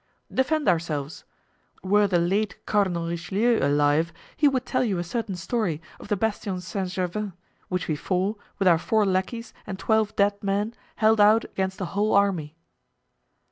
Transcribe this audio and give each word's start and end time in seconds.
"Defend 0.33 0.67
ourselves. 0.67 1.25
Were 1.83 2.07
the 2.07 2.17
late 2.17 2.65
Cardinal 2.65 3.07
Richelieu 3.07 3.59
alive 3.61 4.11
he 4.35 4.47
would 4.47 4.65
tell 4.65 4.83
you 4.83 4.97
a 4.97 5.03
certain 5.03 5.35
story 5.35 5.79
of 5.99 6.07
the 6.07 6.17
Bastion 6.17 6.59
Saint 6.59 6.89
Gervais, 6.89 7.33
which 7.69 7.87
we 7.87 7.95
four, 7.95 8.37
with 8.57 8.67
our 8.67 8.79
four 8.79 9.05
lackeys 9.05 9.53
and 9.67 9.77
twelve 9.77 10.15
dead 10.15 10.41
men, 10.43 10.73
held 10.95 11.21
out 11.21 11.45
against 11.45 11.79
a 11.81 11.85
whole 11.93 12.15
army." 12.15 12.55